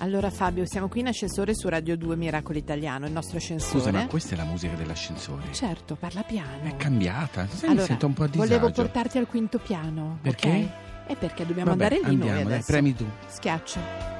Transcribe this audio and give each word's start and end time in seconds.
Allora 0.00 0.30
Fabio, 0.30 0.64
siamo 0.64 0.88
qui 0.88 1.00
in 1.00 1.08
ascensore 1.08 1.54
su 1.54 1.68
Radio 1.68 1.96
2 1.96 2.14
Miracolo 2.16 2.56
Italiano, 2.56 3.06
il 3.06 3.12
nostro 3.12 3.36
ascensore. 3.38 3.80
Scusa, 3.80 3.90
ma 3.90 4.06
questa 4.06 4.34
è 4.34 4.36
la 4.38 4.44
musica 4.44 4.74
dell'ascensore. 4.74 5.52
Certo, 5.52 5.96
parla 5.96 6.22
piano. 6.22 6.62
È 6.62 6.76
cambiata. 6.76 7.42
Mi 7.62 7.68
Allora, 7.68 7.84
sento 7.84 8.06
un 8.06 8.12
po' 8.14 8.22
a 8.22 8.28
disagio. 8.28 8.46
volevo 8.48 8.70
portarti 8.70 9.18
al 9.18 9.26
quinto 9.26 9.58
piano. 9.58 10.18
Perché? 10.22 10.48
ok? 10.48 11.08
È 11.08 11.16
perché 11.16 11.44
dobbiamo 11.46 11.70
Vabbè, 11.70 11.82
andare 11.84 12.00
lì 12.00 12.14
andiamo, 12.14 12.32
noi 12.34 12.42
dai, 12.44 12.52
adesso. 12.54 12.70
premi 12.72 12.94
tu. 12.94 13.04
Schiaccia. 13.26 14.17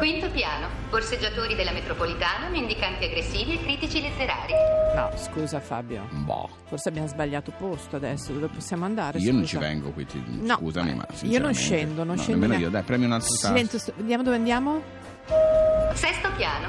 Quinto 0.00 0.30
piano, 0.30 0.66
borseggiatori 0.88 1.54
della 1.54 1.72
metropolitana, 1.72 2.48
mendicanti 2.48 3.04
aggressivi 3.04 3.52
e 3.52 3.62
critici 3.62 4.00
letterari. 4.00 4.54
No, 4.94 5.10
scusa 5.16 5.60
Fabio. 5.60 6.08
Boh. 6.10 6.48
Forse 6.66 6.88
abbiamo 6.88 7.06
sbagliato 7.06 7.52
posto 7.56 7.96
adesso. 7.96 8.32
Dove 8.32 8.48
possiamo 8.48 8.86
andare? 8.86 9.18
Io 9.18 9.30
non 9.32 9.42
Scusa. 9.42 9.58
ci 9.58 9.58
vengo 9.58 9.90
qui, 9.90 10.06
ti- 10.06 10.22
No, 10.26 10.56
scusami, 10.56 10.94
ma 10.94 11.06
io 11.22 11.38
non 11.38 11.52
scendo, 11.52 12.02
non 12.02 12.14
no, 12.16 12.22
scendo 12.22 12.40
nemmeno 12.40 12.48
neanche. 12.58 12.64
io, 12.64 12.70
dai, 12.70 12.82
premi 12.82 13.04
un 13.04 13.12
altro. 13.12 13.28
Silenzio, 13.34 13.78
sto- 13.78 13.92
vediamo 13.96 14.22
dove 14.22 14.36
andiamo? 14.36 14.82
Sesto 15.92 16.30
piano, 16.34 16.68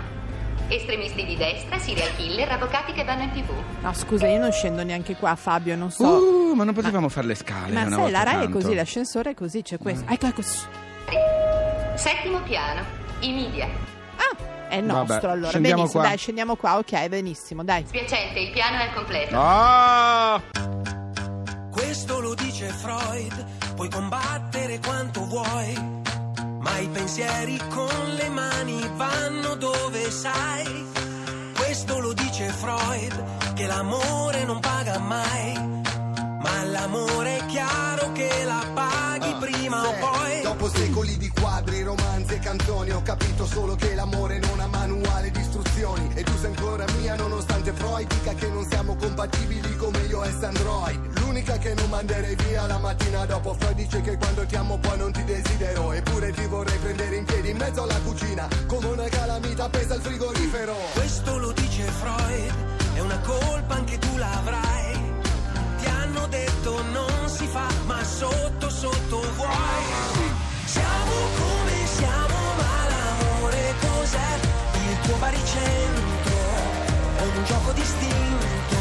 estremisti 0.67 1.25
di 1.25 1.37
destra, 1.37 1.79
serial 1.79 2.13
killer, 2.17 2.51
avvocati 2.51 2.91
che 2.91 3.05
vanno 3.05 3.23
in 3.23 3.31
tv. 3.31 3.49
No, 3.81 3.93
scusa, 3.93 4.27
io 4.27 4.39
non 4.39 4.51
scendo 4.51 4.83
neanche 4.83 5.15
qua, 5.15 5.35
Fabio, 5.35 5.77
non 5.77 5.89
so. 5.89 6.05
Uh, 6.05 6.53
ma 6.53 6.65
non 6.65 6.73
potevamo 6.73 7.07
fare 7.07 7.27
le 7.27 7.35
scale 7.35 7.71
Ma 7.71 7.81
una 7.81 7.89
sai, 7.91 7.99
volta 8.01 8.17
la 8.17 8.23
RAI 8.23 8.35
è 8.35 8.39
tanto? 8.43 8.57
così, 8.59 8.75
l'ascensore 8.75 9.29
è 9.31 9.33
così, 9.33 9.61
c'è 9.61 9.77
questo. 9.77 10.11
Ecco, 10.11 10.25
ecco. 10.27 10.41
shh. 10.41 10.67
Settimo 11.95 12.39
piano, 12.41 12.81
i 13.21 13.31
media. 13.33 13.67
Ah, 14.17 14.67
è 14.69 14.79
nostro 14.81 15.17
Vabbè, 15.19 15.31
allora. 15.31 15.49
scendiamo 15.49 15.75
benissimo, 15.77 16.01
qua. 16.01 16.09
dai, 16.09 16.17
scendiamo 16.17 16.55
qua. 16.55 16.77
Ok, 16.77 17.07
benissimo, 17.07 17.63
dai. 17.63 17.85
Spiacente, 17.87 18.39
il 18.39 18.51
piano 18.51 18.77
è 18.77 18.93
completo. 18.93 19.35
Ah! 19.37 20.41
Questo 21.71 22.19
lo 22.19 22.33
dice 22.35 22.67
Freud, 22.67 23.45
puoi 23.75 23.89
combattere 23.89 24.79
quanto 24.79 25.25
vuoi, 25.25 25.73
ma 26.59 26.77
i 26.79 26.87
pensieri 26.89 27.57
con 27.69 27.89
le 28.15 28.29
mani 28.29 28.89
vanno 28.95 29.55
dove 29.55 30.09
sai. 30.11 30.85
Questo 31.55 31.99
lo 31.99 32.13
dice 32.13 32.47
Freud, 32.49 33.53
che 33.53 33.65
l'amore 33.65 34.43
non 34.45 34.59
paga 34.59 34.99
mai, 34.99 35.53
ma 35.57 35.90
l'amore 36.71 37.37
è 37.37 37.45
chiaro 37.45 38.11
che 38.13 38.29
la 38.45 38.65
paghi 38.73 39.35
prima 39.39 39.87
o 39.87 39.93
poi. 39.99 40.41
Dopo 40.41 40.69
secoli 40.69 41.17
di 41.17 41.29
quadri, 41.29 41.83
romanzi 41.83 42.33
e 42.33 42.39
canzoni 42.39 42.91
Ho 42.91 43.01
capito 43.03 43.45
solo 43.45 43.75
che 43.75 43.93
l'amore 43.93 44.39
non 44.39 44.59
ha 44.59 44.67
manuale 44.67 45.29
di 45.31 45.39
istruzioni. 45.39 46.09
E 46.15 46.23
tu 46.23 46.35
sei 46.37 46.47
ancora 46.47 46.85
mia 46.99 47.15
nonostante 47.15 47.73
Freud 47.73 48.07
dica 48.07 48.33
che 48.33 48.47
non 48.47 48.65
siamo 48.67 48.95
compatibili 48.95 49.75
come 49.75 49.99
io 50.07 50.23
e 50.23 50.29
Android 50.41 51.19
L'unica 51.19 51.57
che 51.57 51.73
non 51.73 51.89
manderei 51.89 52.35
via 52.35 52.65
la 52.65 52.77
mattina 52.77 53.25
dopo 53.25 53.53
Freud 53.53 53.75
dice 53.75 54.01
che 54.01 54.17
quando 54.17 54.45
ti 54.45 54.55
amo 54.55 54.77
poi 54.77 54.97
non 54.97 55.11
ti 55.11 55.23
desidero. 55.23 55.91
Eppure 55.91 56.31
ti 56.31 56.45
vorrei 56.45 56.77
prendere 56.79 57.15
in 57.15 57.25
piedi 57.25 57.49
in 57.51 57.57
mezzo 57.57 57.83
alla 57.83 57.99
cucina 58.03 58.47
Come 58.67 58.87
una 58.87 59.07
calamita 59.09 59.65
appesa 59.65 59.95
al 59.95 60.01
frigorifero. 60.01 60.75
Questo 60.93 61.37
lo 61.37 61.51
dice 61.51 61.83
Freud, 61.83 62.53
è 62.93 62.99
una 62.99 63.19
colpa 63.19 63.75
anche 63.75 63.97
tu 63.97 64.17
l'avrai. 64.17 64.80
Detto 66.31 66.81
non 66.93 67.27
si 67.27 67.45
fa, 67.45 67.67
ma 67.87 68.01
sotto 68.05 68.69
sotto 68.69 69.19
vuoi. 69.35 69.83
Siamo 70.63 71.13
come 71.41 71.75
siamo, 71.97 72.37
ma 72.55 72.87
l'amore 72.87 73.75
cos'è? 73.81 74.31
Il 74.87 74.99
tuo 75.01 75.17
baricentro 75.17 76.39
è 77.17 77.23
un 77.35 77.43
gioco 77.43 77.71
distinto. 77.73 78.79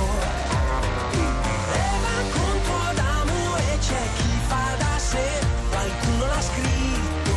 Eva 1.75 2.17
contro 2.37 2.77
Adamo 2.91 3.57
e 3.57 3.79
c'è 3.81 4.05
chi 4.19 4.33
fa 4.47 4.67
da 4.79 4.99
sé, 5.11 5.29
qualcuno 5.71 6.27
l'ha 6.27 6.43
scritto 6.51 7.35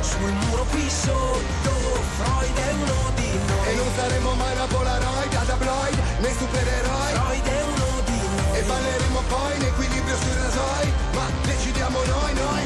sul 0.00 0.32
muro 0.32 0.64
qui 0.70 0.88
sotto. 0.88 1.72
Freud 2.16 2.56
è 2.56 2.72
uno 2.72 3.10
di 3.14 3.30
noi. 3.46 3.68
E 3.68 3.74
non 3.74 3.90
saremo 3.94 4.34
mai 4.36 4.52
una 4.54 4.66
Polaroid, 4.66 5.34
a 5.34 5.44
tabloid, 5.44 5.98
né 6.20 6.32
supereroi 6.32 7.03
poi 9.28 9.56
in 9.56 9.62
equilibrio 9.62 10.16
sui 10.16 10.34
rasoi 10.42 10.92
Ma 11.12 11.26
decidiamo 11.44 11.98
noi, 12.04 12.34
noi 12.34 12.62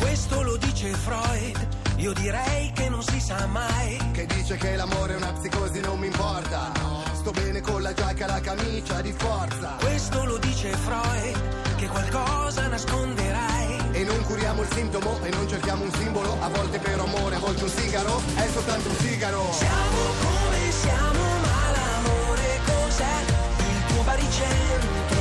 Questo 0.00 0.42
lo 0.42 0.56
dice 0.56 0.92
Freud. 0.94 1.66
Io 1.96 2.12
direi 2.12 2.70
che 2.72 2.88
non 2.88 3.02
si 3.02 3.20
sa 3.20 3.44
mai. 3.46 3.98
Che 4.12 4.26
dice 4.26 4.56
che 4.56 4.76
l'amore 4.76 5.14
è 5.14 5.16
una 5.16 5.32
psicosi 5.32 5.80
non 5.80 5.98
mi 5.98 6.06
importa 6.06 6.72
Sto 7.12 7.30
bene 7.32 7.60
con 7.60 7.82
la 7.82 7.92
giacca 7.92 8.24
e 8.24 8.28
la 8.28 8.40
camicia 8.40 9.00
di 9.00 9.12
forza 9.12 9.76
Questo 9.80 10.24
lo 10.24 10.38
dice 10.38 10.70
Freud. 10.70 11.76
Che 11.76 11.86
qualcosa 11.88 12.66
nasconderai. 12.68 13.76
E 13.92 14.04
non 14.04 14.22
curiamo 14.24 14.62
il 14.62 14.68
sintomo 14.72 15.18
e 15.24 15.30
non 15.30 15.48
cerchiamo 15.48 15.82
un 15.82 15.92
simbolo 15.92 16.36
A 16.40 16.48
volte 16.48 16.78
per 16.78 16.98
amore, 17.00 17.34
a 17.34 17.38
volte 17.38 17.64
un 17.64 17.70
sigaro 17.70 18.20
È 18.36 18.46
soltanto 18.52 18.88
un 18.88 18.96
sigaro 18.96 19.52
Siamo 19.52 19.98
come 20.22 20.70
siamo, 20.70 21.22
ma 21.40 21.70
l'amore 21.72 22.60
cos'è? 22.64 23.24
Il 23.58 23.92
tuo 23.92 24.02
baricentro 24.04 25.17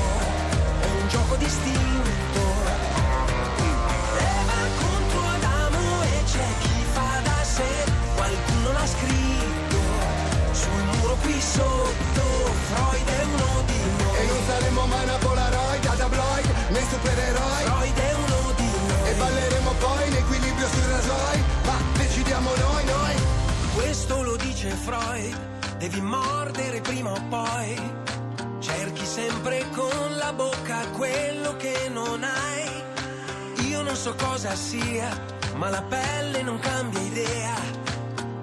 Freud 12.67 13.07
è 13.07 13.23
uno 13.23 13.63
di 13.65 13.79
noi. 13.97 14.19
E 14.19 14.25
non 14.25 14.41
saremo 14.45 14.85
mai 14.87 15.03
una 15.03 15.17
Polaroid, 15.17 15.85
a 15.85 15.95
tabloid, 15.95 16.45
né 16.69 16.81
supereroi 16.89 17.63
Freud 17.63 17.97
è 17.97 18.13
uno 18.13 18.53
di 18.57 18.69
noi. 18.87 19.09
E 19.09 19.13
balleremo 19.13 19.71
poi 19.79 20.07
in 20.07 20.15
equilibrio 20.15 20.67
sui 20.67 20.87
rasoi 20.91 21.43
Ma 21.63 21.77
decidiamo 21.97 22.49
noi, 22.55 22.85
noi 22.85 23.15
Questo 23.73 24.21
lo 24.21 24.35
dice 24.35 24.69
Freud, 24.69 25.35
devi 25.77 26.01
mordere 26.01 26.81
prima 26.81 27.11
o 27.11 27.21
poi. 27.29 28.06
Sempre 29.17 29.65
con 29.73 30.15
la 30.17 30.31
bocca 30.31 30.77
quello 30.95 31.55
che 31.57 31.89
non 31.91 32.23
hai. 32.23 33.67
Io 33.67 33.81
non 33.81 33.95
so 33.95 34.13
cosa 34.13 34.53
sia, 34.53 35.09
ma 35.55 35.69
la 35.69 35.81
pelle 35.81 36.43
non 36.43 36.59
cambia 36.59 37.01
idea. 37.01 37.55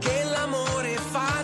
Che 0.00 0.24
l'amore 0.24 0.96
fatto 0.96 1.43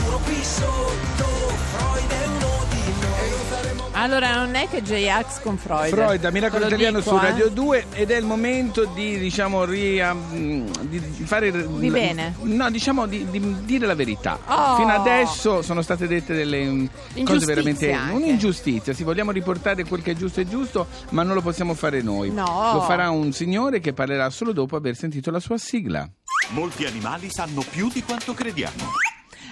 muro 0.00 0.18
qui 0.18 0.42
sotto. 0.42 1.24
Freud 1.72 2.10
è 2.10 2.26
uno 2.26 2.64
di 2.70 2.92
noi. 3.00 3.90
Allora, 3.94 4.34
non 4.36 4.54
è 4.56 4.68
che 4.68 4.82
J-Ax 4.82 5.40
con 5.42 5.56
Freud. 5.58 5.90
Freud 5.90 6.24
Miracolo 6.32 6.66
Italiano 6.66 6.98
dico, 6.98 7.10
su 7.10 7.16
eh. 7.16 7.28
Radio 7.28 7.48
2 7.50 7.86
ed 7.92 8.10
è 8.10 8.16
il 8.16 8.24
momento 8.24 8.84
di 8.86 9.18
diciamo 9.18 9.64
ria- 9.64 10.12
mm, 10.14 10.66
di 10.82 10.98
fare 11.24 11.52
Di 11.52 11.90
bene. 11.90 12.34
no 12.40 12.68
diciamo 12.70 13.06
di, 13.06 13.28
di 13.30 13.64
dire 13.64 13.86
la 13.86 13.94
verità 13.94 14.38
Oh. 14.46 14.76
fino 14.76 14.88
adesso 14.92 15.62
sono 15.62 15.82
state 15.82 16.06
dette 16.08 16.34
delle 16.34 16.64
mm, 16.64 16.86
cose 16.86 17.18
Ingiustizie 17.20 17.46
veramente 17.54 17.92
anche. 17.92 18.14
un'ingiustizia 18.14 18.92
si 18.92 19.04
vogliamo 19.04 19.30
riportare 19.30 19.84
quel 19.84 20.02
che 20.02 20.12
è 20.12 20.14
giusto 20.16 20.40
è 20.40 20.46
giusto 20.46 20.86
ma 21.10 21.22
non 21.22 21.34
lo 21.34 21.42
possiamo 21.42 21.74
fare 21.74 22.02
noi 22.02 22.30
No. 22.30 22.70
lo 22.74 22.80
farà 22.82 23.10
un 23.10 23.32
signore 23.32 23.78
che 23.78 23.92
parlerà 23.92 24.30
solo 24.30 24.52
dopo 24.52 24.74
aver 24.74 24.96
sentito 24.96 25.30
la 25.30 25.38
sua 25.40 25.58
sigla 25.58 26.08
Molti 26.50 26.86
animali 26.86 27.28
sanno 27.30 27.62
più 27.70 27.88
di 27.88 28.02
quanto 28.02 28.34
crediamo. 28.34 28.90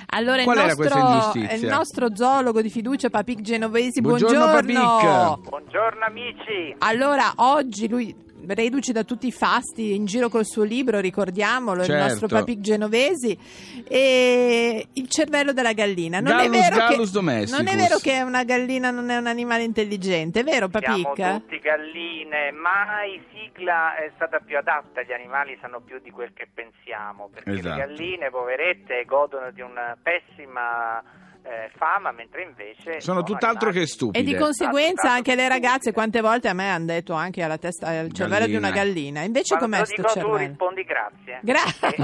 Allora, 0.08 0.42
Qual 0.42 0.56
il 0.56 0.62
era 0.62 0.74
nostro, 0.74 0.88
questa 0.88 0.98
ingiustizia? 0.98 1.56
il 1.56 1.66
nostro 1.66 2.16
zoologo 2.16 2.60
di 2.62 2.70
fiducia, 2.70 3.10
Papic 3.10 3.40
Genovesi, 3.40 4.00
Buongiorno, 4.00 4.38
buongiorno. 4.50 5.38
Papic. 5.40 5.48
Buongiorno 5.48 6.04
amici. 6.04 6.74
Allora, 6.78 7.32
oggi 7.36 7.88
lui, 7.88 8.14
reduce 8.48 8.92
da 8.92 9.04
tutti 9.04 9.26
i 9.26 9.32
fasti, 9.32 9.94
in 9.94 10.04
giro 10.06 10.28
col 10.28 10.44
suo 10.44 10.62
libro, 10.62 11.00
ricordiamolo, 11.00 11.80
il 11.82 11.86
Certo. 11.86 12.02
nostro 12.06 12.26
Papic 12.28 12.60
Genovesi, 12.60 13.38
e 13.86 14.86
il 14.92 15.08
cervello 15.08 15.52
della 15.52 15.72
gallina. 15.72 16.20
Non 16.20 16.36
Gallus 16.36 16.56
è 16.56 16.60
vero 16.70 16.76
gallus 16.76 17.10
che. 17.10 17.56
Non 17.56 17.66
è 17.66 17.76
vero 17.76 17.98
che 17.98 18.22
una 18.22 18.44
gallina 18.44 18.90
non 18.90 19.10
è 19.10 19.16
un 19.16 19.26
animale 19.26 19.62
intelligente, 19.64 20.40
è 20.40 20.44
vero 20.44 20.68
Siamo 20.70 21.02
Papic? 21.12 21.40
tutti 21.40 21.58
galline, 21.58 22.50
mai 22.52 23.22
sigla 23.32 23.96
è 23.96 24.10
stata 24.14 24.38
più 24.40 24.56
adatta, 24.56 25.02
gli 25.02 25.12
animali 25.12 25.56
sanno 25.60 25.80
più 25.80 25.98
di 26.02 26.10
quel 26.10 26.32
che 26.32 26.48
pensiamo, 26.52 27.28
perché 27.32 27.50
Esatto. 27.50 27.68
le 27.80 27.86
galline, 27.86 28.30
poverette, 28.30 29.04
godono 29.04 29.50
di 29.50 29.60
una 29.60 29.96
pessima 30.02 31.02
eh, 31.42 31.70
fama, 31.76 32.12
mentre 32.12 32.42
invece... 32.42 33.00
Sono 33.00 33.22
tutt'altro 33.22 33.68
animali. 33.68 33.86
che 33.86 33.92
stupide. 33.92 34.18
E 34.18 34.22
di 34.22 34.36
conseguenza 34.36 35.02
Esatto, 35.02 35.16
anche 35.16 35.34
le 35.34 35.48
ragazze 35.48 35.92
quante 35.92 36.20
volte 36.20 36.48
a 36.48 36.52
me 36.52 36.70
hanno 36.70 36.86
detto 36.86 37.14
anche 37.14 37.42
alla 37.42 37.58
testa 37.58 37.88
al 37.88 38.12
cervello 38.12 38.46
di 38.46 38.54
una 38.56 38.70
gallina. 38.70 39.22
Invece 39.22 39.56
Quando 39.56 39.76
com'è 39.76 39.86
sto 39.86 40.02
lo 40.02 40.08
dico 40.08 40.12
tu 40.12 40.20
cervello? 40.26 40.48
rispondi 40.48 40.82
grazie. 40.84 41.38
Grazie. 41.42 41.96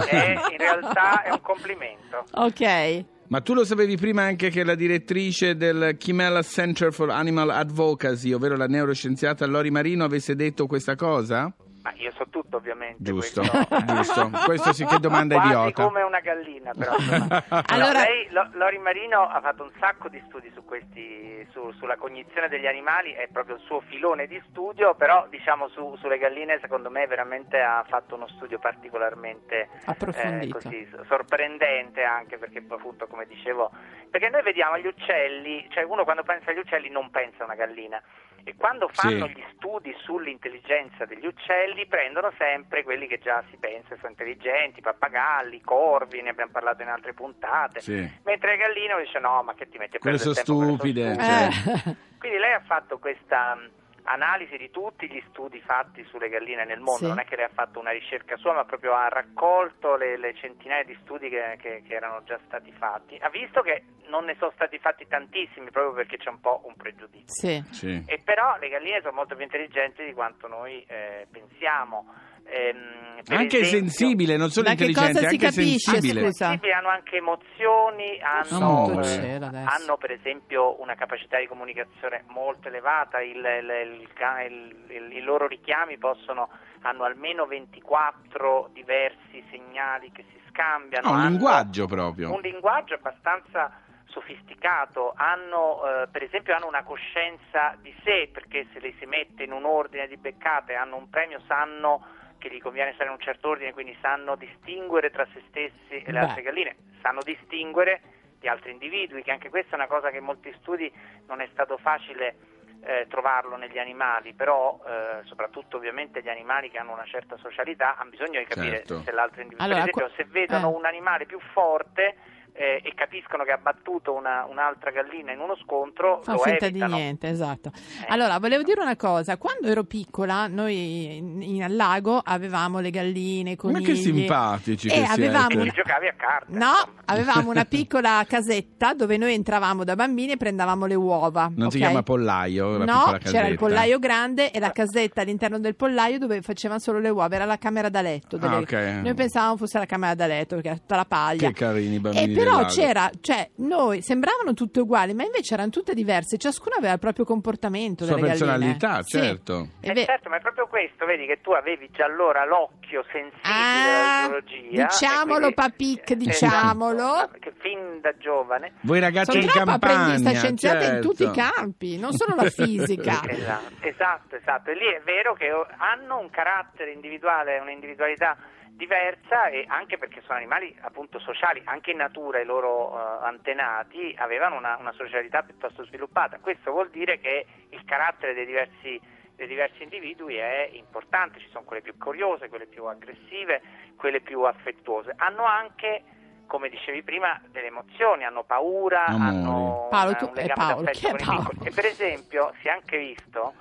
In 0.53 0.59
realtà 0.59 1.23
è 1.23 1.31
un 1.31 1.41
complimento. 1.41 2.25
Ok. 2.47 3.05
Ma 3.29 3.41
tu 3.41 3.55
lo 3.55 3.65
sapevi 3.65 3.97
prima 3.97 4.23
anche 4.23 4.51
che 4.51 4.63
la 4.63 4.77
direttrice 4.77 5.57
del 5.57 5.97
Chimella 5.99 6.43
Center 6.43 6.93
for 6.93 7.11
Animal 7.11 7.51
Advocacy, 7.51 8.33
ovvero 8.33 8.57
la 8.57 8.67
neuroscienziata 8.67 9.45
Lori 9.47 9.71
Marino, 9.71 10.05
avesse 10.05 10.37
detto 10.37 10.67
questa 10.67 10.95
cosa? 10.95 11.53
Ma 11.87 11.93
io 11.99 12.11
so 12.17 12.27
tutto 12.29 12.57
ovviamente. 12.57 12.97
Giusto, 13.01 13.43
questo- 13.43 13.77
giusto. 13.95 14.31
Questo 14.45 14.73
sì 14.73 14.85
che 14.85 14.99
domanda 14.99 15.37
Quasi 15.37 15.49
idiota. 15.53 15.83
come 15.85 16.03
una 16.03 16.19
gallina, 16.19 16.73
però. 16.77 16.95
Allora- 17.67 18.01
lei, 18.01 18.27
Lo- 18.31 18.49
Lori 18.55 18.79
Marino, 18.79 19.21
ha 19.29 19.41
fatto 19.41 19.63
un 19.63 19.71
sacco 19.79 20.09
di 20.09 20.21
studi 20.27 20.51
su 20.53 20.65
questi, 20.65 21.47
su- 21.53 21.71
sulla 21.79 21.97
cognizione 21.97 22.49
degli 22.49 22.67
animali, 22.67 23.13
è 23.13 23.29
proprio 23.31 23.55
il 23.55 23.61
suo 23.63 23.81
filone 23.87 24.27
di 24.27 24.43
studio, 24.49 24.95
però 24.97 25.27
diciamo 25.31 25.69
su- 25.69 25.95
sulle 26.01 26.19
galline 26.19 26.59
secondo 26.61 26.91
me 26.91 27.07
veramente 27.07 27.61
ha 27.61 27.85
fatto 27.89 28.17
uno 28.17 28.27
studio 28.29 28.59
particolarmente 28.59 29.69
Approfondito. 29.85 30.59
eh, 30.59 30.61
così, 30.61 30.89
sorprendente 31.07 32.03
anche 32.03 32.37
perché 32.39 32.65
appunto 32.69 33.07
come 33.07 33.27
dicevo, 33.27 33.71
perché 34.11 34.29
noi 34.29 34.43
vediamo 34.43 34.77
gli 34.79 34.87
uccelli, 34.89 35.67
cioè 35.71 35.85
uno 35.85 36.03
quando 36.03 36.25
pensa 36.25 36.51
agli 36.51 36.59
uccelli 36.59 36.89
non 36.91 37.11
pensa 37.11 37.43
a 37.43 37.45
una 37.47 37.55
gallina. 37.55 38.03
E 38.49 38.55
quando 38.55 38.89
fanno 38.93 39.27
Sì. 39.27 39.33
gli 39.33 39.45
studi 39.57 39.93
sull'intelligenza 40.05 41.05
degli 41.05 41.27
uccelli 41.27 41.85
prendono 41.87 42.33
sempre 42.39 42.85
quelli 42.85 43.09
che 43.09 43.19
già 43.19 43.43
si 43.51 43.57
pensa 43.57 43.97
sono 43.97 44.11
intelligenti, 44.11 44.81
pappagalli, 44.81 45.61
corvi, 45.63 46.23
ne 46.23 46.29
abbiamo 46.31 46.53
parlato 46.53 46.81
in 46.83 46.89
altre 46.89 47.13
puntate. 47.13 47.81
Sì. 47.81 48.09
Mentre 48.23 48.53
le 48.53 48.57
galline 48.59 48.93
uno 48.93 49.03
dice 49.03 49.19
no, 49.19 49.43
ma 49.43 49.55
che 49.55 49.69
ti 49.69 49.79
metti 49.79 49.97
a 49.97 49.99
Quelle 49.99 50.17
perdere 50.17 50.45
sono 50.45 50.73
il 50.73 50.79
quelle 50.79 51.13
stupide, 51.17 51.17
cioè. 51.17 51.97
Quindi 52.21 52.39
lei 52.39 52.53
ha 52.53 52.63
fatto 52.65 53.01
questa 53.01 53.59
analisi 54.07 54.57
di 54.57 54.71
tutti 54.71 55.09
gli 55.09 55.23
studi 55.29 55.61
fatti 55.61 56.03
sulle 56.05 56.29
galline 56.29 56.65
nel 56.65 56.81
mondo, 56.81 57.03
Sì. 57.03 57.07
non 57.09 57.19
è 57.19 57.25
che 57.25 57.37
lei 57.37 57.45
ha 57.45 57.51
fatto 57.53 57.79
una 57.79 57.91
ricerca 57.91 58.37
sua, 58.37 58.53
ma 58.55 58.65
proprio 58.65 58.95
ha 58.95 59.09
raccolto 59.09 59.97
le, 59.97 60.17
le 60.17 60.35
centinaia 60.35 60.85
di 60.85 60.97
studi 61.03 61.29
che, 61.29 61.57
che- 61.61 61.83
che 61.87 61.95
erano 61.95 62.23
già 62.25 62.39
stati 62.47 62.73
fatti. 62.73 63.17
Ha 63.21 63.29
visto 63.29 63.61
che 63.63 63.85
non 64.09 64.25
ne 64.25 64.37
sono 64.39 64.53
stati 64.55 64.79
fatti 64.79 65.07
tantissimi 65.07 65.71
proprio 65.71 65.93
perché 65.95 66.17
c'è 66.17 66.29
un 66.31 66.41
po' 66.41 66.63
un 66.65 66.75
pregiudizio. 66.77 67.49
Sì. 67.49 67.65
Sì. 67.73 68.03
E 68.07 68.21
però 68.25 68.57
le 68.59 68.69
galline 68.69 69.01
sono 69.01 69.13
molto 69.15 69.35
più 69.35 69.45
intelligenti 69.45 70.05
di 70.05 70.13
quanto 70.13 70.47
noi 70.49 70.85
eh, 70.89 71.27
pensiamo. 71.31 72.07
Ehm, 72.49 72.95
Anche 73.29 73.59
esempio- 73.59 73.91
sensibile, 73.91 74.37
non 74.37 74.51
solo 74.51 74.69
intelligente, 74.69 75.13
cosa 75.15 75.29
si 75.29 75.35
anche 75.35 75.47
capisce, 75.47 75.91
sensibile. 75.91 76.27
scusa? 76.27 76.49
Hanno 76.77 76.89
anche 76.89 77.17
emozioni, 77.17 78.21
hanno, 78.21 79.01
eh, 79.03 79.35
hanno 79.65 79.97
per 79.99 80.13
esempio 80.13 80.81
una 80.81 80.95
capacità 80.95 81.39
di 81.41 81.47
comunicazione 81.49 82.23
molto 82.29 82.69
elevata, 82.69 83.21
il, 83.21 83.39
il- 83.39 84.01
il 84.01 84.13
ca- 84.13 84.43
il- 84.43 84.77
il- 84.91 85.13
i 85.17 85.21
loro 85.23 85.49
richiami 85.49 85.99
possono, 85.99 86.49
hanno 86.83 87.03
almeno 87.03 87.47
24 87.47 88.71
diversi 88.73 89.43
segnali 89.51 90.13
che 90.13 90.25
si 90.31 90.41
scambiano. 90.51 91.11
No, 91.11 91.17
un 91.17 91.27
linguaggio 91.29 91.87
proprio. 91.87 92.33
Un 92.33 92.41
linguaggio 92.43 92.95
abbastanza 92.95 93.73
sofisticato, 94.07 95.13
hanno 95.17 95.81
eh, 95.85 96.07
per 96.11 96.23
esempio 96.23 96.55
hanno 96.55 96.69
una 96.69 96.85
coscienza 96.85 97.77
di 97.83 97.93
sé 98.05 98.31
perché 98.33 98.67
se 98.73 98.79
le 98.81 98.95
si 98.99 99.05
mette 99.07 99.43
in 99.43 99.53
un 99.53 99.65
ordine 99.65 100.07
di 100.07 100.17
beccate 100.17 100.75
hanno 100.75 100.97
un 100.97 101.09
premio, 101.11 101.41
sanno 101.47 102.07
che 102.39 102.51
gli 102.51 102.61
conviene 102.61 102.93
stare 102.95 103.09
in 103.09 103.17
un 103.17 103.21
certo 103.21 103.49
ordine, 103.49 103.73
quindi 103.73 103.97
sanno 104.01 104.37
distinguere 104.37 105.11
tra 105.11 105.27
se 105.33 105.43
stessi 105.49 106.03
e 106.03 106.13
le 106.13 106.21
Beh. 106.21 106.27
altre 106.27 106.43
galline, 106.43 106.77
sanno 107.03 107.23
distinguere 107.23 108.01
di 108.39 108.49
altri 108.49 108.71
individui, 108.71 109.23
che 109.23 109.31
anche 109.31 109.49
questa 109.49 109.73
è 109.73 109.75
una 109.75 109.87
cosa 109.87 110.11
che 110.11 110.19
in 110.19 110.25
molti 110.25 110.55
studi 110.61 110.93
non 111.27 111.41
è 111.41 111.49
stato 111.53 111.79
facile 111.79 112.37
eh, 112.83 113.07
trovarlo 113.09 113.57
negli 113.57 113.79
animali, 113.79 114.35
però 114.35 114.79
eh, 114.87 115.25
soprattutto 115.25 115.77
ovviamente 115.77 116.23
gli 116.23 116.29
animali 116.29 116.71
che 116.71 116.79
hanno 116.79 116.93
una 116.93 117.07
certa 117.07 117.37
socialità 117.39 117.97
hanno 117.97 118.11
bisogno 118.11 118.39
di 118.39 118.47
capire 118.47 118.85
Certo. 118.85 119.03
se 119.03 119.13
l'altro 119.13 119.41
individuo, 119.41 119.67
Allora, 119.67 119.85
per 119.85 119.95
esempio 119.95 120.17
se 120.17 120.31
vedono 120.31 120.71
eh. 120.71 120.77
un 120.77 120.85
animale 120.85 121.27
più 121.27 121.41
forte 121.53 122.17
eh, 122.59 122.81
e 122.83 122.93
capiscono 122.95 123.45
che 123.45 123.53
ha 123.53 123.59
battuto 123.59 124.13
una- 124.15 124.47
un'altra 124.49 124.91
gallina 124.91 125.33
in 125.33 125.41
uno 125.41 125.57
scontro, 125.63 126.21
Fa 126.23 126.33
lo 126.33 126.39
finta 126.39 126.67
evitano. 126.67 126.95
di 126.95 127.01
niente, 127.03 127.29
esatto. 127.29 127.71
Eh. 127.75 128.07
Allora, 128.09 128.39
volevo 128.39 128.63
dire 128.63 128.81
una 128.81 128.97
cosa. 128.97 129.37
Quando 129.37 129.69
ero 129.69 129.85
piccola, 129.85 130.47
noi 130.47 131.17
in, 131.17 131.43
in- 131.43 131.63
al 131.63 131.75
lago 131.77 132.21
avevamo 132.25 132.79
le 132.81 132.91
galline, 132.91 133.51
i 133.51 133.55
Ma 133.57 133.61
conigli. 133.61 133.85
che 133.85 133.95
simpatici 133.95 134.89
E 134.89 134.93
che 134.93 135.05
avevamo 135.05 135.47
siete. 135.51 135.57
un- 135.63 135.69
Ci 135.69 135.75
giocavi 135.77 136.07
a 136.09 136.15
carte. 136.17 136.53
No, 136.53 136.67
insomma. 136.71 136.93
avevamo 137.07 137.51
una 137.51 137.65
piccola 137.69 138.25
casetta 138.27 138.95
dove 138.95 139.17
noi 139.17 139.35
entravamo 139.35 139.85
da 139.85 139.95
bambini 139.95 140.33
e 140.33 140.37
prendevamo 140.37 140.87
le 140.87 140.95
uova. 140.95 141.51
Non 141.55 141.71
si 141.71 141.77
ok? 141.77 141.83
chiama 141.83 142.03
pollaio, 142.03 142.79
la 142.79 142.85
No, 142.85 143.19
c'era 143.23 143.47
il 143.49 143.57
pollaio 143.59 143.99
grande 143.99 144.51
e 144.51 144.59
la 144.61 144.71
casetta 144.71 145.21
all'interno 145.21 145.59
del 145.59 145.75
pollaio 145.77 146.19
dove 146.19 146.41
facevano 146.43 146.81
solo 146.81 146.99
le 147.01 147.09
uova, 147.11 147.35
era 147.35 147.45
la 147.45 147.59
camera 147.59 147.89
da 147.89 148.01
letto. 148.01 148.37
delle- 148.37 148.55
Ah, 148.55 148.59
ok. 148.59 148.73
Noi 149.03 149.15
pensavamo 149.15 149.57
fosse 149.57 149.79
la 149.79 149.87
camera 149.87 150.15
da 150.15 150.27
letto 150.27 150.55
perché 150.55 150.69
era 150.71 150.79
tutta 150.79 150.97
la 150.97 151.05
paglia. 151.05 151.49
Che 151.49 151.55
carini 151.55 151.95
i 151.97 152.01
bambini 152.01 152.33
E 152.33 152.35
però 152.47 152.61
lago. 152.63 152.73
c'era, 152.73 153.11
cioè, 153.21 153.51
noi 153.57 154.03
sembravano 154.03 154.55
tutte 154.55 154.81
uguali, 154.81 155.15
ma 155.15 155.25
invece 155.25 155.55
erano 155.55 155.71
tutte 155.71 155.95
diverse, 155.95 156.37
ciascuna 156.39 156.77
aveva 156.77 156.93
il 156.95 156.99
proprio 156.99 157.25
comportamento 157.25 158.05
Sua 158.05 158.15
delle 158.17 158.29
galline. 158.29 158.47
personalità, 158.47 159.03
Sì. 159.03 159.19
certo. 159.19 159.69
Eh, 159.81 159.93
ve- 159.93 160.05
certo, 160.05 160.29
ma 160.29 160.37
è 160.37 160.41
proprio 160.41 160.67
questo, 160.67 161.05
vedi 161.07 161.27
che 161.27 161.41
tu 161.41 161.51
avevi 161.53 161.89
già 161.93 162.05
allora 162.05 162.45
l'occhio 162.45 163.05
sensibile 163.13 163.41
Ah, 163.43 164.25
alla 164.25 164.29
biologia. 164.41 164.87
diciamolo, 164.87 165.39
quindi- 165.39 165.55
Papic, 165.55 166.11
eh, 166.11 166.17
diciamolo. 166.17 167.15
esatto, 167.15 167.39
che 167.41 167.53
fin 167.59 168.01
da 168.01 168.17
giovane 168.19 168.73
Voi 168.83 169.01
ragazzi 169.01 169.33
Sono 169.33 169.45
troppo 169.53 169.71
campagna, 169.71 169.95
apprendista 169.95 170.35
scienziata 170.39 170.79
in 170.85 170.91
certo. 170.91 171.09
tutti 171.09 171.23
i 171.25 171.31
campi, 171.31 171.99
non 171.99 172.13
solo 172.13 172.35
la 172.37 172.49
fisica. 172.51 173.21
Esatto, 173.37 173.87
esatto, 173.87 174.37
esatto. 174.37 174.71
E 174.71 174.75
lì 174.75 174.87
è 174.87 175.01
vero 175.05 175.35
che 175.35 175.49
hanno 175.79 176.19
un 176.19 176.31
carattere 176.31 176.93
individuale, 176.93 177.59
un'individualità 177.59 178.37
diversa 178.77 179.47
e 179.47 179.65
anche 179.67 179.97
perché 179.97 180.21
sono 180.23 180.37
animali 180.37 180.77
appunto 180.83 181.19
sociali, 181.19 181.63
anche 181.65 181.93
in 181.93 181.97
natura 181.97 182.41
i 182.41 182.45
loro 182.45 182.93
eh, 182.93 183.27
antenati 183.27 184.15
avevano 184.19 184.57
una, 184.57 184.77
una 184.79 184.93
socialità 184.93 185.43
piuttosto 185.43 185.85
sviluppata. 185.85 186.39
Questo 186.39 186.71
vuol 186.71 186.91
dire 186.91 187.19
che 187.19 187.47
il 187.71 187.85
carattere 187.85 188.35
dei 188.35 188.45
diversi, 188.45 189.01
dei 189.35 189.47
diversi 189.47 189.83
individui 189.83 190.37
è 190.37 190.69
importante, 190.73 191.41
ci 191.41 191.49
sono 191.49 191.65
quelle 191.65 191.83
più 191.83 191.97
curiose, 191.97 192.49
quelle 192.49 192.67
più 192.67 192.85
aggressive, 192.85 193.63
quelle 193.97 194.21
più 194.21 194.43
affettuose. 194.43 195.15
Hanno 195.17 195.45
anche 195.45 196.05
come 196.47 196.69
dicevi 196.69 197.03
prima, 197.03 197.41
delle 197.49 197.67
emozioni, 197.67 198.25
hanno 198.25 198.45
paura, 198.45 199.07
Amori. 199.07 199.25
hanno 199.25 199.89
Paolo, 199.91 200.15
tu- 200.15 200.29
un 200.29 200.53
Paolo, 200.55 200.83
d'affetto 200.83 200.91
chi 200.93 201.07
è 201.07 201.11
con 201.11 201.19
i 201.19 201.25
Paolo? 201.25 201.49
piccoli. 201.49 201.69
E 201.69 201.75
per 201.75 201.85
esempio 201.87 202.53
si 202.61 202.69
è 202.69 202.71
anche 202.71 202.99
visto 202.99 203.55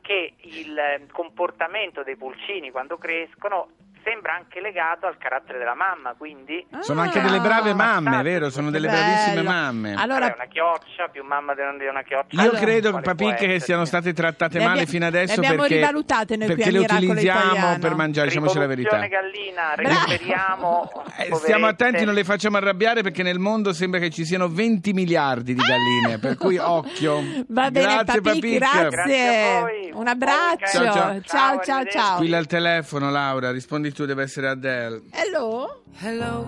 che 0.00 0.34
il 0.40 1.06
comportamento 1.12 2.02
dei 2.02 2.16
pulcini 2.16 2.72
quando 2.72 2.98
crescono 2.98 3.68
sembra 4.04 4.34
anche 4.34 4.60
legato 4.60 5.06
al 5.06 5.16
carattere 5.18 5.58
della 5.58 5.74
mamma, 5.74 6.14
quindi 6.16 6.64
Sono 6.80 7.00
anche 7.00 7.20
delle 7.20 7.40
brave 7.40 7.74
mamme, 7.74 8.16
Ah, 8.16 8.22
vero? 8.22 8.50
Sono 8.50 8.70
delle 8.70 8.88
bello. 8.88 8.98
bravissime 9.00 9.42
mamme. 9.42 9.94
Allora, 9.94 10.32
una 10.34 10.46
chioccia, 10.48 11.08
più 11.10 11.22
mamma 11.24 11.54
di 11.54 11.60
una, 11.60 11.76
di 11.76 11.86
una 11.86 12.02
chioccia. 12.02 12.28
Io 12.36 12.40
Allora- 12.40 12.58
credo, 12.58 12.90
Quale 12.90 13.14
può 13.14 13.28
che 13.28 13.34
essere? 13.34 13.60
siano 13.60 13.84
state 13.84 14.12
trattate 14.12 14.58
Le 14.58 14.64
male 14.64 14.80
abbia- 14.80 14.90
fino 14.90 15.06
adesso 15.06 15.40
le 15.40 15.46
abbiamo 15.46 15.62
perché, 15.62 15.76
rivalutate 15.76 16.36
noi 16.36 16.46
qui 16.46 16.54
perché 16.56 16.68
a 16.68 16.72
le 16.72 16.78
Miracolo 16.80 17.06
utilizziamo 17.06 17.40
Italiano. 17.52 17.78
per 17.78 17.94
mangiare, 17.94 18.28
diciamoci 18.28 18.58
la 18.58 18.66
verità. 18.66 19.00
Rivoluzione 19.00 19.30
gallina, 19.32 19.74
recuperiamo 19.74 20.90
Eh, 20.92 20.98
poverette. 21.06 21.34
stiamo 21.36 21.66
attenti, 21.66 22.04
non 22.04 22.14
le 22.14 22.24
facciamo 22.24 22.56
arrabbiare 22.56 23.02
perché 23.02 23.22
nel 23.22 23.38
mondo 23.38 23.72
sembra 23.72 24.00
che 24.00 24.10
ci 24.10 24.24
siano 24.24 24.48
20 24.48 24.92
miliardi 24.92 25.54
di 25.54 25.60
galline, 25.62 26.18
per 26.18 26.36
cui 26.36 26.58
occhio. 26.58 27.22
Va 27.48 27.70
bene, 27.70 28.02
grazie, 28.02 28.20
Papic, 28.20 28.58
grazie. 28.58 28.88
Grazie 28.88 29.56
a 29.56 29.60
voi. 29.60 29.90
Un 29.92 30.06
abbraccio. 30.08 30.66
Ciao, 30.84 31.20
ciao. 31.24 31.60
ciao, 31.62 31.84
ciao. 31.86 32.14
Squilla 32.16 32.38
il 32.38 32.46
telefono, 32.46 33.10
Laura, 33.10 33.50
rispondi 33.50 33.91
tu, 33.92 34.06
deve 34.06 34.22
essere 34.22 34.48
Adele. 34.48 35.02
Hello? 35.12 35.82
Hello, 35.92 36.46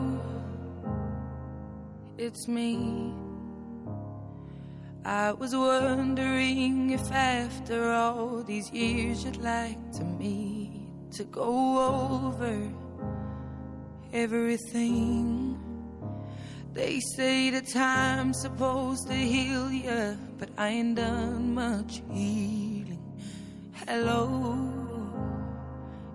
it's 2.16 2.48
me. 2.48 3.12
I 5.04 5.32
was 5.32 5.54
wondering 5.54 6.90
if 6.90 7.12
after 7.12 7.92
all 7.92 8.42
these 8.42 8.70
years 8.72 9.24
you'd 9.24 9.36
like 9.36 9.92
to 9.92 10.04
meet 10.04 10.88
to 11.12 11.24
go 11.24 12.32
over 12.32 12.72
everything. 14.12 15.58
They 16.72 17.00
say 17.16 17.50
the 17.50 17.60
time's 17.60 18.40
supposed 18.40 19.06
to 19.08 19.14
heal 19.14 19.70
you, 19.70 20.16
but 20.38 20.48
I 20.56 20.68
ain't 20.68 20.96
done 20.96 21.54
much 21.54 22.02
healing. 22.10 22.98
Hello, 23.86 24.73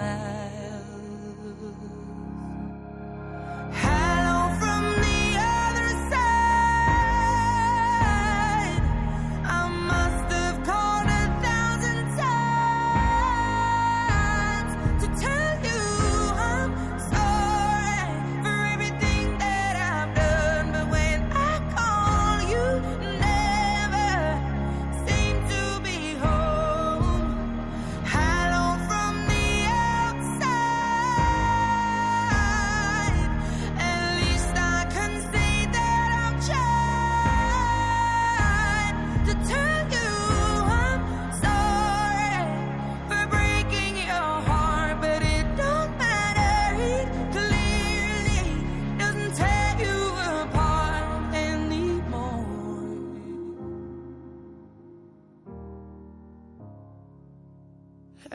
mais. 0.00 0.39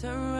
surrender. 0.00 0.37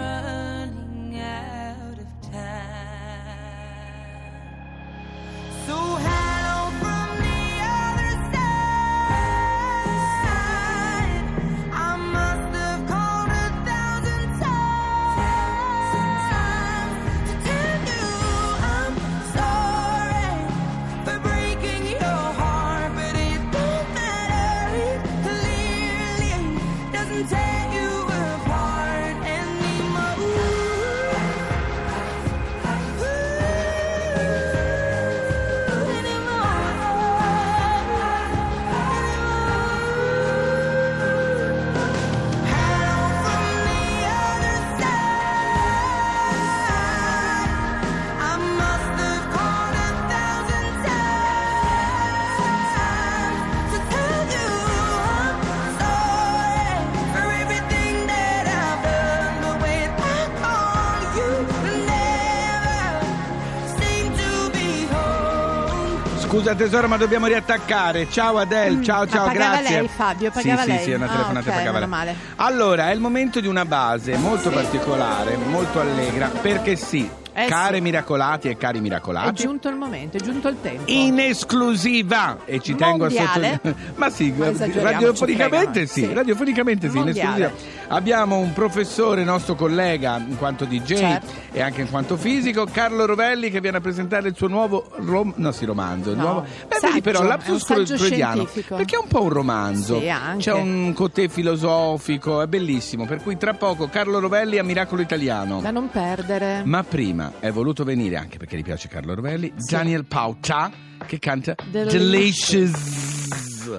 Scusa 66.39 66.55
tesoro, 66.55 66.87
ma 66.87 66.97
dobbiamo 66.97 67.27
riattaccare. 67.27 68.09
Ciao 68.09 68.39
Adele, 68.39 68.81
ciao 68.85 69.01
ma 69.01 69.11
ciao, 69.11 69.27
pagava 69.27 69.57
grazie. 69.57 69.79
lei, 69.81 69.89
Fabio, 69.89 70.31
pagava 70.31 70.63
sì, 70.63 70.69
lei? 70.69 70.79
Sì, 70.79 70.85
sì, 70.85 70.91
una 70.93 71.07
Ah, 71.07 71.09
telefonata 71.09 71.51
ok, 71.51 71.57
pagava 71.57 71.65
meno 71.65 71.79
lei. 71.81 71.89
male. 71.89 72.17
Allora, 72.37 72.91
è 72.91 72.93
il 72.93 73.01
momento 73.01 73.41
di 73.41 73.49
una 73.49 73.65
base 73.65 74.17
molto 74.19 74.51
particolare, 74.51 75.37
molto 75.37 75.81
allegra, 75.81 76.29
perché 76.29 76.77
sì, 76.77 77.11
Eh 77.45 77.47
care 77.47 77.77
sì. 77.77 77.81
miracolati 77.83 78.49
e 78.49 78.57
cari 78.57 78.79
È 78.79 78.81
miracolati. 78.81 79.43
giunto 79.43 79.69
il 79.69 79.77
momento, 79.77 80.17
è 80.17 80.21
giunto 80.21 80.49
il 80.49 80.57
tempo. 80.61 80.83
In 80.91 81.19
esclusiva 81.21 82.39
e 82.45 82.61
ci 82.61 82.75
tengo 82.75 83.05
a 83.07 83.09
Mondiale? 83.09 83.61
sottolineare. 83.63 83.93
Ma 83.97 84.11
sì, 84.11 84.33
Ma 84.37 84.49
esageriamo, 84.49 84.91
radiofonicamente 84.91 85.87
sì, 85.87 86.05
sì. 86.05 86.13
radiofonicamente 86.13 86.91
sì, 86.91 86.97
in 86.97 87.03
Mondiale. 87.05 87.45
esclusiva. 87.47 87.77
Abbiamo 87.91 88.37
un 88.39 88.53
professore, 88.53 89.25
nostro 89.25 89.55
collega 89.55 90.17
in 90.19 90.37
quanto 90.37 90.65
DJ 90.67 90.95
Certo. 90.97 91.27
e 91.53 91.61
anche 91.63 91.81
in 91.83 91.91
quanto 91.91 92.17
fisico, 92.17 92.67
Carlo 92.71 93.07
Rovelli 93.07 93.51
che 93.51 93.61
viene 93.61 93.79
a 93.79 93.81
presentare 93.81 94.29
il 94.29 94.37
suo 94.37 94.49
nuovo 94.49 94.91
rom- 94.97 95.33
no, 95.37 95.53
sì, 95.53 95.65
romanzo, 95.65 96.15
No, 96.15 96.21
nuovo 96.23 96.47
Beh, 96.69 96.77
saggio, 96.79 97.01
però 97.01 97.23
è 97.23 97.27
lapsus 97.27 97.65
freudiano, 97.65 98.45
perché 98.45 98.97
è 98.97 98.99
un 98.99 99.09
po' 99.09 99.23
un 99.23 99.29
romanzo. 99.31 100.01
Sì. 100.01 100.11
C'è 100.39 100.53
un 100.53 100.93
cotè 100.95 101.29
filosofico, 101.29 102.43
è 102.43 102.47
bellissimo, 102.47 103.07
per 103.07 103.23
cui 103.23 103.37
tra 103.39 103.55
poco 103.55 103.89
Carlo 103.89 104.19
Rovelli 104.19 104.59
a 104.59 104.65
Miracolo 104.65 105.01
Italiano. 105.03 105.61
Da 105.61 105.71
non 105.71 105.89
perdere. 105.89 106.63
Ma 106.65 106.83
prima 106.85 107.28
è 107.41 107.51
voluto 107.51 107.85
venire, 107.85 108.17
anche 108.17 108.39
perché 108.39 108.57
gli 108.57 108.63
piace 108.63 108.89
Carlo 108.89 109.15
Rovelli, 109.15 109.53
Daniel 109.57 110.05
Pauta 110.05 110.71
che 111.07 111.19
canta 111.19 111.55
Delicious. 111.71 112.73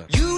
You 0.09 0.28